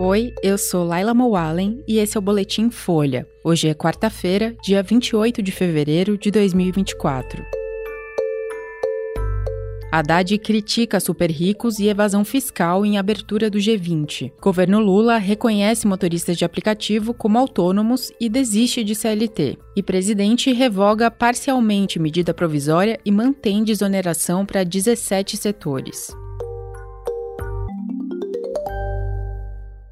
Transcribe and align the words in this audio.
Oi, 0.00 0.32
eu 0.44 0.56
sou 0.56 0.84
Laila 0.84 1.12
Mowallen 1.12 1.82
e 1.84 1.98
esse 1.98 2.16
é 2.16 2.20
o 2.20 2.22
Boletim 2.22 2.70
Folha. 2.70 3.26
Hoje 3.42 3.66
é 3.66 3.74
quarta-feira, 3.74 4.56
dia 4.62 4.80
28 4.80 5.42
de 5.42 5.50
fevereiro 5.50 6.16
de 6.16 6.30
2024. 6.30 7.44
Haddad 9.90 10.38
critica 10.38 11.00
super 11.00 11.28
ricos 11.32 11.80
e 11.80 11.88
evasão 11.88 12.24
fiscal 12.24 12.86
em 12.86 12.96
abertura 12.96 13.50
do 13.50 13.58
G20. 13.58 14.30
Governo 14.40 14.78
Lula 14.78 15.18
reconhece 15.18 15.84
motoristas 15.84 16.36
de 16.36 16.44
aplicativo 16.44 17.12
como 17.12 17.36
autônomos 17.36 18.12
e 18.20 18.28
desiste 18.28 18.84
de 18.84 18.94
CLT. 18.94 19.58
E 19.74 19.82
presidente 19.82 20.52
revoga 20.52 21.10
parcialmente 21.10 21.98
medida 21.98 22.32
provisória 22.32 23.00
e 23.04 23.10
mantém 23.10 23.64
desoneração 23.64 24.46
para 24.46 24.62
17 24.62 25.36
setores. 25.36 26.16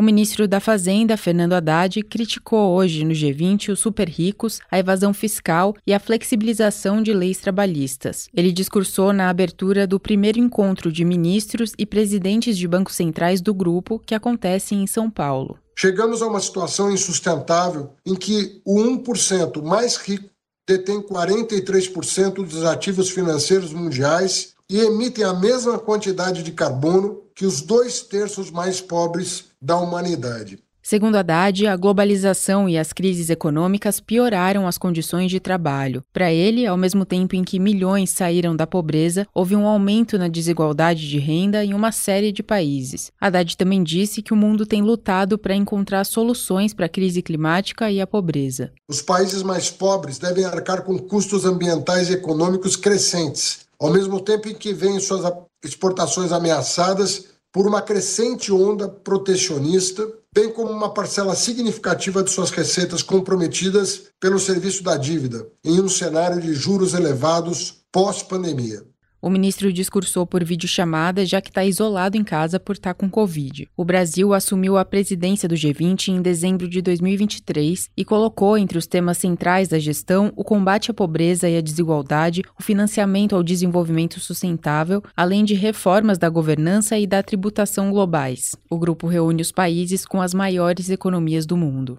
O 0.00 0.02
ministro 0.02 0.48
da 0.48 0.60
Fazenda, 0.60 1.14
Fernando 1.14 1.52
Haddad, 1.52 2.02
criticou 2.04 2.74
hoje 2.74 3.04
no 3.04 3.12
G20 3.12 3.68
os 3.70 3.80
super 3.80 4.08
ricos, 4.08 4.58
a 4.70 4.78
evasão 4.78 5.12
fiscal 5.12 5.76
e 5.86 5.92
a 5.92 6.00
flexibilização 6.00 7.02
de 7.02 7.12
leis 7.12 7.36
trabalhistas. 7.36 8.26
Ele 8.34 8.50
discursou 8.50 9.12
na 9.12 9.28
abertura 9.28 9.86
do 9.86 10.00
primeiro 10.00 10.38
encontro 10.38 10.90
de 10.90 11.04
ministros 11.04 11.74
e 11.76 11.84
presidentes 11.84 12.56
de 12.56 12.66
bancos 12.66 12.94
centrais 12.94 13.42
do 13.42 13.52
grupo, 13.52 13.98
que 13.98 14.14
acontece 14.14 14.74
em 14.74 14.86
São 14.86 15.10
Paulo. 15.10 15.58
Chegamos 15.76 16.22
a 16.22 16.28
uma 16.28 16.40
situação 16.40 16.90
insustentável 16.90 17.90
em 18.06 18.14
que 18.14 18.62
o 18.64 18.80
1% 18.80 19.62
mais 19.62 19.96
rico 19.96 20.30
detém 20.66 21.02
43% 21.02 22.36
dos 22.36 22.64
ativos 22.64 23.10
financeiros 23.10 23.74
mundiais 23.74 24.54
e 24.70 24.78
emitem 24.78 25.24
a 25.24 25.34
mesma 25.34 25.78
quantidade 25.78 26.44
de 26.44 26.52
carbono 26.52 27.22
que 27.34 27.44
os 27.44 27.60
dois 27.60 28.02
terços 28.02 28.52
mais 28.52 28.80
pobres 28.80 29.46
da 29.60 29.76
humanidade. 29.76 30.62
Segundo 30.82 31.16
Haddad, 31.16 31.66
a 31.66 31.76
globalização 31.76 32.68
e 32.68 32.78
as 32.78 32.92
crises 32.92 33.28
econômicas 33.28 34.00
pioraram 34.00 34.66
as 34.66 34.78
condições 34.78 35.30
de 35.30 35.38
trabalho. 35.38 36.02
Para 36.12 36.32
ele, 36.32 36.66
ao 36.66 36.76
mesmo 36.76 37.04
tempo 37.04 37.36
em 37.36 37.44
que 37.44 37.58
milhões 37.58 38.10
saíram 38.10 38.56
da 38.56 38.66
pobreza, 38.66 39.26
houve 39.34 39.54
um 39.54 39.66
aumento 39.66 40.16
na 40.16 40.26
desigualdade 40.26 41.08
de 41.08 41.18
renda 41.18 41.64
em 41.64 41.74
uma 41.74 41.92
série 41.92 42.32
de 42.32 42.42
países. 42.42 43.12
Haddad 43.20 43.56
também 43.56 43.82
disse 43.82 44.22
que 44.22 44.32
o 44.32 44.36
mundo 44.36 44.64
tem 44.64 44.82
lutado 44.82 45.38
para 45.38 45.54
encontrar 45.54 46.04
soluções 46.04 46.72
para 46.72 46.86
a 46.86 46.88
crise 46.88 47.20
climática 47.22 47.90
e 47.90 48.00
a 48.00 48.06
pobreza. 48.06 48.72
Os 48.88 49.02
países 49.02 49.42
mais 49.42 49.70
pobres 49.70 50.18
devem 50.18 50.44
arcar 50.44 50.82
com 50.82 50.98
custos 50.98 51.44
ambientais 51.44 52.08
e 52.08 52.14
econômicos 52.14 52.74
crescentes, 52.74 53.69
ao 53.80 53.90
mesmo 53.90 54.20
tempo 54.20 54.48
em 54.48 54.54
que 54.54 54.74
veem 54.74 55.00
suas 55.00 55.32
exportações 55.64 56.32
ameaçadas 56.32 57.24
por 57.50 57.66
uma 57.66 57.82
crescente 57.82 58.52
onda 58.52 58.88
protecionista, 58.88 60.06
bem 60.32 60.52
como 60.52 60.70
uma 60.70 60.92
parcela 60.92 61.34
significativa 61.34 62.22
de 62.22 62.30
suas 62.30 62.50
receitas 62.50 63.02
comprometidas 63.02 64.02
pelo 64.20 64.38
serviço 64.38 64.84
da 64.84 64.96
dívida, 64.96 65.48
em 65.64 65.80
um 65.80 65.88
cenário 65.88 66.40
de 66.40 66.54
juros 66.54 66.94
elevados 66.94 67.82
pós-pandemia. 67.90 68.84
O 69.22 69.28
ministro 69.28 69.70
discursou 69.70 70.26
por 70.26 70.42
videochamada, 70.42 71.26
já 71.26 71.42
que 71.42 71.50
está 71.50 71.62
isolado 71.62 72.16
em 72.16 72.24
casa 72.24 72.58
por 72.58 72.74
estar 72.74 72.94
tá 72.94 72.94
com 72.94 73.10
Covid. 73.10 73.68
O 73.76 73.84
Brasil 73.84 74.32
assumiu 74.32 74.78
a 74.78 74.84
presidência 74.84 75.46
do 75.46 75.54
G20 75.54 76.08
em 76.08 76.22
dezembro 76.22 76.66
de 76.66 76.80
2023 76.80 77.90
e 77.94 78.02
colocou 78.02 78.56
entre 78.56 78.78
os 78.78 78.86
temas 78.86 79.18
centrais 79.18 79.68
da 79.68 79.78
gestão 79.78 80.32
o 80.34 80.42
combate 80.42 80.90
à 80.90 80.94
pobreza 80.94 81.50
e 81.50 81.58
à 81.58 81.60
desigualdade, 81.60 82.42
o 82.58 82.62
financiamento 82.62 83.36
ao 83.36 83.42
desenvolvimento 83.42 84.18
sustentável, 84.20 85.02
além 85.14 85.44
de 85.44 85.54
reformas 85.54 86.16
da 86.16 86.30
governança 86.30 86.98
e 86.98 87.06
da 87.06 87.22
tributação 87.22 87.90
globais. 87.90 88.56
O 88.70 88.78
grupo 88.78 89.06
reúne 89.06 89.42
os 89.42 89.52
países 89.52 90.06
com 90.06 90.22
as 90.22 90.32
maiores 90.32 90.88
economias 90.88 91.44
do 91.44 91.58
mundo. 91.58 91.98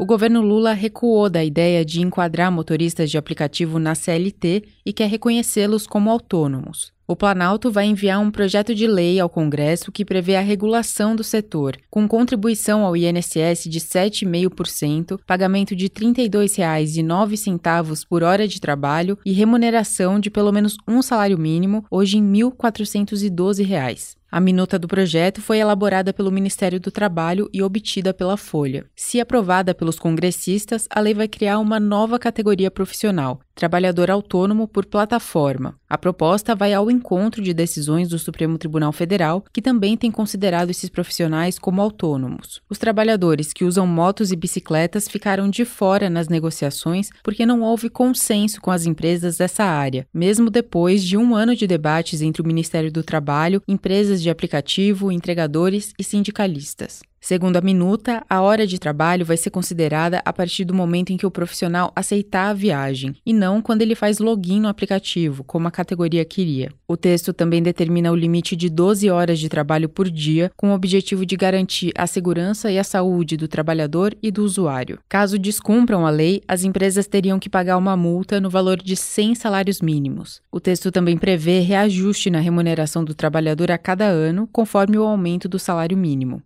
O 0.00 0.06
governo 0.06 0.40
Lula 0.40 0.74
recuou 0.74 1.28
da 1.28 1.44
ideia 1.44 1.84
de 1.84 2.00
enquadrar 2.00 2.52
motoristas 2.52 3.10
de 3.10 3.18
aplicativo 3.18 3.80
na 3.80 3.96
CLT 3.96 4.62
e 4.86 4.92
quer 4.92 5.08
reconhecê-los 5.08 5.88
como 5.88 6.08
autônomos. 6.08 6.92
O 7.04 7.16
Planalto 7.16 7.68
vai 7.68 7.86
enviar 7.86 8.20
um 8.20 8.30
projeto 8.30 8.76
de 8.76 8.86
lei 8.86 9.18
ao 9.18 9.28
Congresso 9.28 9.90
que 9.90 10.04
prevê 10.04 10.36
a 10.36 10.40
regulação 10.40 11.16
do 11.16 11.24
setor, 11.24 11.76
com 11.90 12.06
contribuição 12.06 12.84
ao 12.84 12.96
INSS 12.96 13.64
de 13.64 13.80
7,5%, 13.80 15.18
pagamento 15.26 15.74
de 15.74 15.86
R$ 15.86 15.90
32,09 15.90 18.06
por 18.08 18.22
hora 18.22 18.46
de 18.46 18.60
trabalho 18.60 19.18
e 19.26 19.32
remuneração 19.32 20.20
de 20.20 20.30
pelo 20.30 20.52
menos 20.52 20.76
um 20.86 21.02
salário 21.02 21.38
mínimo, 21.38 21.84
hoje 21.90 22.18
em 22.18 22.22
R$ 22.22 22.50
1.412. 22.50 24.17
A 24.30 24.40
minuta 24.40 24.78
do 24.78 24.86
projeto 24.86 25.40
foi 25.40 25.58
elaborada 25.58 26.12
pelo 26.12 26.30
Ministério 26.30 26.78
do 26.78 26.90
Trabalho 26.90 27.48
e 27.50 27.62
obtida 27.62 28.12
pela 28.12 28.36
Folha. 28.36 28.84
Se 28.94 29.18
aprovada 29.18 29.74
pelos 29.74 29.98
congressistas, 29.98 30.86
a 30.90 31.00
lei 31.00 31.14
vai 31.14 31.26
criar 31.26 31.58
uma 31.58 31.80
nova 31.80 32.18
categoria 32.18 32.70
profissional, 32.70 33.40
trabalhador 33.54 34.10
autônomo 34.10 34.68
por 34.68 34.84
plataforma. 34.84 35.74
A 35.88 35.96
proposta 35.96 36.54
vai 36.54 36.74
ao 36.74 36.90
encontro 36.90 37.42
de 37.42 37.54
decisões 37.54 38.08
do 38.08 38.18
Supremo 38.18 38.58
Tribunal 38.58 38.92
Federal, 38.92 39.42
que 39.50 39.62
também 39.62 39.96
tem 39.96 40.10
considerado 40.10 40.68
esses 40.68 40.90
profissionais 40.90 41.58
como 41.58 41.80
autônomos. 41.80 42.60
Os 42.68 42.76
trabalhadores 42.76 43.54
que 43.54 43.64
usam 43.64 43.86
motos 43.86 44.30
e 44.30 44.36
bicicletas 44.36 45.08
ficaram 45.08 45.48
de 45.48 45.64
fora 45.64 46.10
nas 46.10 46.28
negociações 46.28 47.08
porque 47.22 47.46
não 47.46 47.62
houve 47.62 47.88
consenso 47.88 48.60
com 48.60 48.70
as 48.70 48.84
empresas 48.84 49.38
dessa 49.38 49.64
área, 49.64 50.06
mesmo 50.12 50.50
depois 50.50 51.02
de 51.02 51.16
um 51.16 51.34
ano 51.34 51.56
de 51.56 51.66
debates 51.66 52.20
entre 52.20 52.42
o 52.42 52.46
Ministério 52.46 52.92
do 52.92 53.02
Trabalho, 53.02 53.62
empresas 53.66 54.17
de 54.22 54.30
aplicativo, 54.30 55.10
entregadores 55.10 55.92
e 55.98 56.04
sindicalistas. 56.04 57.02
Segundo 57.20 57.56
a 57.56 57.60
minuta, 57.60 58.24
a 58.28 58.40
hora 58.40 58.66
de 58.66 58.78
trabalho 58.78 59.24
vai 59.24 59.36
ser 59.36 59.50
considerada 59.50 60.22
a 60.24 60.32
partir 60.32 60.64
do 60.64 60.72
momento 60.72 61.10
em 61.10 61.16
que 61.16 61.26
o 61.26 61.30
profissional 61.30 61.92
aceitar 61.94 62.48
a 62.50 62.54
viagem, 62.54 63.14
e 63.26 63.32
não 63.32 63.60
quando 63.60 63.82
ele 63.82 63.94
faz 63.94 64.18
login 64.18 64.60
no 64.60 64.68
aplicativo, 64.68 65.42
como 65.44 65.68
a 65.68 65.70
categoria 65.70 66.24
queria. 66.24 66.70
O 66.86 66.96
texto 66.96 67.32
também 67.32 67.62
determina 67.62 68.12
o 68.12 68.16
limite 68.16 68.56
de 68.56 68.70
12 68.70 69.10
horas 69.10 69.38
de 69.38 69.48
trabalho 69.48 69.88
por 69.88 70.10
dia, 70.10 70.50
com 70.56 70.70
o 70.70 70.74
objetivo 70.74 71.26
de 71.26 71.36
garantir 71.36 71.92
a 71.96 72.06
segurança 72.06 72.70
e 72.70 72.78
a 72.78 72.84
saúde 72.84 73.36
do 73.36 73.48
trabalhador 73.48 74.16
e 74.22 74.30
do 74.30 74.44
usuário. 74.44 74.98
Caso 75.08 75.38
descumpram 75.38 76.06
a 76.06 76.10
lei, 76.10 76.42
as 76.46 76.64
empresas 76.64 77.06
teriam 77.06 77.38
que 77.38 77.50
pagar 77.50 77.76
uma 77.76 77.96
multa 77.96 78.40
no 78.40 78.48
valor 78.48 78.78
de 78.78 78.96
100 78.96 79.34
salários 79.34 79.80
mínimos. 79.80 80.40
O 80.50 80.60
texto 80.60 80.90
também 80.90 81.18
prevê 81.18 81.60
reajuste 81.60 82.30
na 82.30 82.40
remuneração 82.40 83.04
do 83.04 83.14
trabalhador 83.14 83.70
a 83.70 83.78
cada 83.78 84.06
ano, 84.06 84.48
conforme 84.52 84.96
o 84.96 85.02
aumento 85.02 85.48
do 85.48 85.58
salário 85.58 85.96
mínimo. 85.96 86.42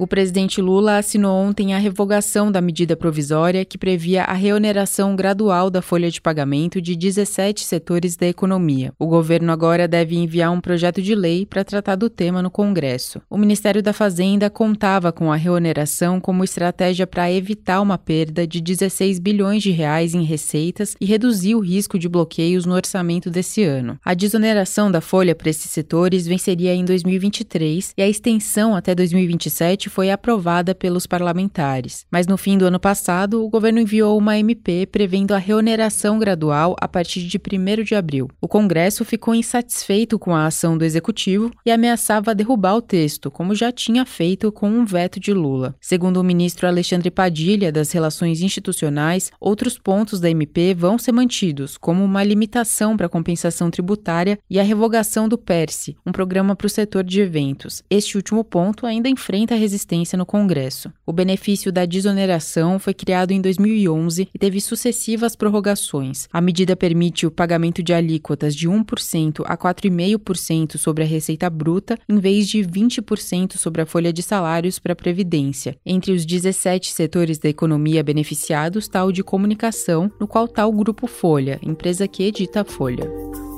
O 0.00 0.06
presidente 0.06 0.62
Lula 0.62 0.96
assinou 0.96 1.36
ontem 1.36 1.74
a 1.74 1.78
revogação 1.78 2.50
da 2.50 2.62
medida 2.62 2.96
provisória 2.96 3.66
que 3.66 3.76
previa 3.76 4.24
a 4.24 4.32
reoneração 4.32 5.14
gradual 5.14 5.68
da 5.68 5.82
folha 5.82 6.10
de 6.10 6.22
pagamento 6.22 6.80
de 6.80 6.96
17 6.96 7.62
setores 7.62 8.16
da 8.16 8.26
economia. 8.26 8.94
O 8.98 9.06
governo 9.06 9.52
agora 9.52 9.86
deve 9.86 10.16
enviar 10.16 10.52
um 10.52 10.60
projeto 10.62 11.02
de 11.02 11.14
lei 11.14 11.44
para 11.44 11.64
tratar 11.64 11.96
do 11.96 12.08
tema 12.08 12.40
no 12.40 12.50
Congresso. 12.50 13.20
O 13.28 13.36
Ministério 13.36 13.82
da 13.82 13.92
Fazenda 13.92 14.48
contava 14.48 15.12
com 15.12 15.30
a 15.30 15.36
reoneração 15.36 16.18
como 16.18 16.44
estratégia 16.44 17.06
para 17.06 17.30
evitar 17.30 17.82
uma 17.82 17.98
perda 17.98 18.46
de 18.46 18.62
16 18.62 19.18
bilhões 19.18 19.62
de 19.62 19.70
reais 19.70 20.14
em 20.14 20.22
receitas 20.22 20.96
e 20.98 21.04
reduzir 21.04 21.54
o 21.54 21.60
risco 21.60 21.98
de 21.98 22.08
bloqueios 22.08 22.64
no 22.64 22.74
orçamento 22.74 23.28
desse 23.28 23.64
ano. 23.64 23.98
A 24.02 24.14
desoneração 24.14 24.90
da 24.90 25.02
folha 25.02 25.34
para 25.34 25.50
esses 25.50 25.70
setores 25.70 26.26
venceria 26.26 26.74
em 26.74 26.86
2023 26.86 27.92
e 27.98 28.02
a 28.02 28.08
extensão 28.08 28.74
até 28.74 28.94
2027 28.94 29.89
foi 29.90 30.10
aprovada 30.10 30.74
pelos 30.74 31.06
parlamentares. 31.06 32.06
Mas 32.10 32.26
no 32.26 32.38
fim 32.38 32.56
do 32.56 32.64
ano 32.64 32.80
passado, 32.80 33.44
o 33.44 33.50
governo 33.50 33.80
enviou 33.80 34.16
uma 34.16 34.38
MP 34.38 34.86
prevendo 34.86 35.34
a 35.34 35.38
reoneração 35.38 36.18
gradual 36.18 36.74
a 36.80 36.88
partir 36.88 37.26
de 37.26 37.38
1 37.38 37.82
de 37.82 37.94
abril. 37.94 38.30
O 38.40 38.48
Congresso 38.48 39.04
ficou 39.04 39.34
insatisfeito 39.34 40.18
com 40.18 40.34
a 40.34 40.46
ação 40.46 40.78
do 40.78 40.84
executivo 40.84 41.50
e 41.66 41.70
ameaçava 41.70 42.34
derrubar 42.34 42.76
o 42.76 42.82
texto, 42.82 43.30
como 43.30 43.54
já 43.54 43.72
tinha 43.72 44.06
feito 44.06 44.52
com 44.52 44.70
um 44.70 44.84
veto 44.84 45.18
de 45.18 45.32
Lula. 45.32 45.74
Segundo 45.80 46.18
o 46.18 46.24
ministro 46.24 46.66
Alexandre 46.66 47.10
Padilha, 47.10 47.72
das 47.72 47.90
Relações 47.90 48.40
Institucionais, 48.40 49.32
outros 49.40 49.76
pontos 49.76 50.20
da 50.20 50.30
MP 50.30 50.72
vão 50.72 50.98
ser 50.98 51.12
mantidos, 51.12 51.76
como 51.76 52.04
uma 52.04 52.22
limitação 52.22 52.96
para 52.96 53.08
compensação 53.08 53.70
tributária 53.70 54.38
e 54.48 54.60
a 54.60 54.62
revogação 54.62 55.28
do 55.28 55.36
PERSE, 55.36 55.96
um 56.06 56.12
programa 56.12 56.54
para 56.54 56.66
o 56.66 56.70
setor 56.70 57.02
de 57.02 57.20
eventos. 57.20 57.82
Este 57.90 58.16
último 58.16 58.44
ponto 58.44 58.86
ainda 58.86 59.08
enfrenta 59.08 59.54
resistência 59.54 59.79
resistência 59.80 60.16
no 60.16 60.26
Congresso. 60.26 60.92
O 61.06 61.12
benefício 61.12 61.72
da 61.72 61.84
desoneração 61.84 62.78
foi 62.78 62.92
criado 62.92 63.30
em 63.32 63.40
2011 63.40 64.28
e 64.32 64.38
teve 64.38 64.60
sucessivas 64.60 65.34
prorrogações. 65.34 66.28
A 66.32 66.40
medida 66.40 66.76
permite 66.76 67.26
o 67.26 67.30
pagamento 67.30 67.82
de 67.82 67.92
alíquotas 67.92 68.54
de 68.54 68.68
1% 68.68 69.42
a 69.46 69.56
4,5% 69.56 70.76
sobre 70.76 71.04
a 71.04 71.06
receita 71.06 71.48
bruta, 71.48 71.98
em 72.08 72.18
vez 72.18 72.48
de 72.48 72.58
20% 72.58 73.56
sobre 73.56 73.82
a 73.82 73.86
folha 73.86 74.12
de 74.12 74.22
salários 74.22 74.78
para 74.78 74.92
a 74.92 74.96
Previdência. 74.96 75.76
Entre 75.84 76.12
os 76.12 76.26
17 76.26 76.92
setores 76.92 77.38
da 77.38 77.48
economia 77.48 78.02
beneficiados 78.02 78.84
está 78.84 79.04
o 79.04 79.12
de 79.12 79.22
comunicação, 79.22 80.10
no 80.20 80.28
qual 80.28 80.44
está 80.44 80.66
o 80.66 80.72
Grupo 80.72 81.06
Folha, 81.06 81.58
empresa 81.62 82.06
que 82.06 82.22
edita 82.22 82.60
a 82.60 82.64
Folha. 82.64 83.49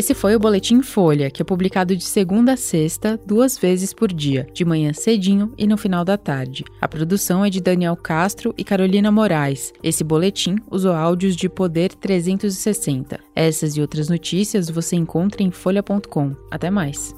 Esse 0.00 0.14
foi 0.14 0.34
o 0.34 0.38
Boletim 0.38 0.80
Folha, 0.80 1.30
que 1.30 1.42
é 1.42 1.44
publicado 1.44 1.94
de 1.94 2.04
segunda 2.04 2.54
a 2.54 2.56
sexta, 2.56 3.20
duas 3.26 3.58
vezes 3.58 3.92
por 3.92 4.10
dia, 4.10 4.46
de 4.50 4.64
manhã 4.64 4.94
cedinho 4.94 5.52
e 5.58 5.66
no 5.66 5.76
final 5.76 6.06
da 6.06 6.16
tarde. 6.16 6.64
A 6.80 6.88
produção 6.88 7.44
é 7.44 7.50
de 7.50 7.60
Daniel 7.60 7.94
Castro 7.94 8.54
e 8.56 8.64
Carolina 8.64 9.12
Moraes. 9.12 9.74
Esse 9.82 10.02
boletim 10.02 10.56
usou 10.70 10.94
áudios 10.94 11.36
de 11.36 11.50
Poder 11.50 11.92
360. 11.92 13.20
Essas 13.36 13.76
e 13.76 13.82
outras 13.82 14.08
notícias 14.08 14.70
você 14.70 14.96
encontra 14.96 15.42
em 15.42 15.50
folha.com. 15.50 16.34
Até 16.50 16.70
mais. 16.70 17.14